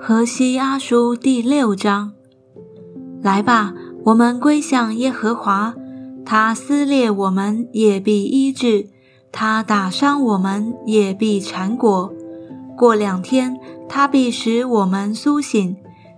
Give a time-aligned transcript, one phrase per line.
[0.00, 2.12] 河西阿书第六章，
[3.20, 3.74] 来吧，
[4.04, 5.74] 我们归向耶和华。
[6.24, 8.86] 他撕裂我们，也必医治；
[9.32, 12.12] 他打伤我们，也必缠裹。
[12.76, 13.58] 过两天，
[13.88, 15.74] 他必使我们苏醒；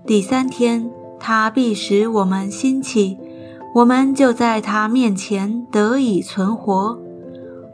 [0.06, 3.16] 第三天，他必使我们兴起。
[3.74, 7.00] 我们就在他面前得以存活。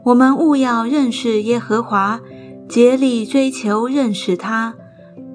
[0.05, 2.21] 我们务要认识耶和华，
[2.69, 4.75] 竭力追求认识他。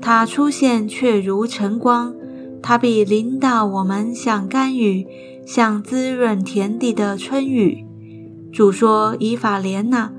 [0.02, 2.12] 他出现却如晨光，
[2.60, 5.06] 他必领导我们像甘雨，
[5.46, 7.86] 像滋润田地的春雨。
[8.52, 10.10] 主说：“以法莲呐，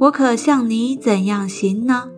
[0.00, 2.08] 我可向你怎样行呢？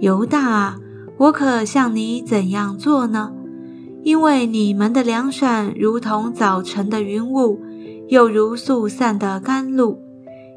[0.00, 0.80] 犹大啊，
[1.18, 3.32] 我可向你怎样做呢？
[4.02, 7.60] 因为你们的良善如同早晨的云雾，
[8.08, 10.00] 又如速散的甘露，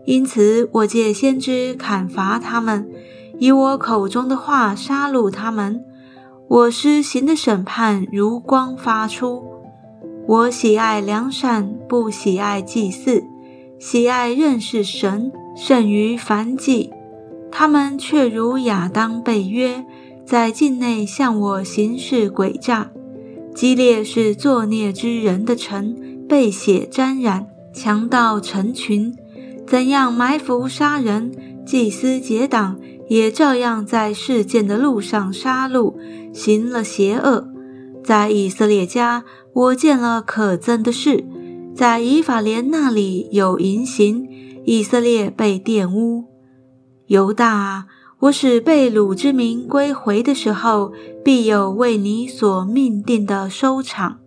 [0.06, 2.90] 因此我借先知砍伐他们，
[3.38, 5.86] 以我口中的话杀戮他们。”
[6.50, 9.44] 我施行的审判如光发出。
[10.26, 13.24] 我喜爱良善，不喜爱祭祀；
[13.78, 16.92] 喜爱认识神，胜于凡祭。
[17.52, 19.86] 他们却如亚当被约，
[20.26, 22.90] 在境内向我行事诡诈。
[23.54, 25.96] 激烈是作孽之人的城，
[26.28, 29.16] 被血沾染，强盗成群。
[29.68, 31.32] 怎样埋伏杀人，
[31.64, 32.80] 祭司结党。
[33.10, 35.94] 也照样在事件的路上杀戮，
[36.32, 37.50] 行了邪恶。
[38.04, 41.26] 在以色列家，我见了可憎的事；
[41.76, 44.28] 在以法莲那里有淫行，
[44.64, 46.26] 以色列被玷污。
[47.08, 47.86] 犹大啊，
[48.20, 50.94] 我使被掳之民归回的时候，
[51.24, 54.20] 必有为你所命定的收场。